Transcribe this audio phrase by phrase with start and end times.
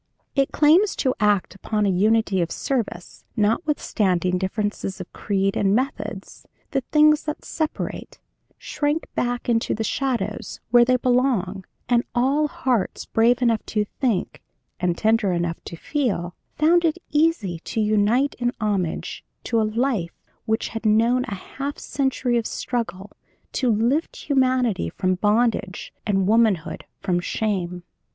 [0.33, 6.47] It claims to act upon a unity of service, notwithstanding differences of creed and methods.
[6.71, 8.17] The things that separate,
[8.57, 14.41] shrank back into the shadows where they belong, and all hearts brave enough to think,
[14.79, 20.19] and tender enough to feel, found it easy to unite in homage to a life
[20.45, 23.11] which had known a half century of struggle
[23.51, 27.83] to lift humanity from bondage and womanhood from shame.